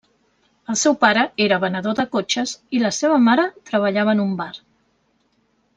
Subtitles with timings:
[0.73, 4.53] El seu pare era venedor de cotxes i la seva mare treballava en un bar.